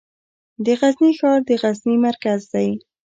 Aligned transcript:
د 0.65 0.67
غزني 0.79 1.11
ښار 1.19 1.39
د 1.49 1.51
غزني 1.61 1.95
مرکز 2.07 2.39
دی 2.53 2.69